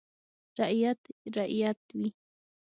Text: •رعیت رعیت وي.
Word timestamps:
•رعیت 0.59 0.99
رعیت 1.35 1.79
وي. 1.97 2.09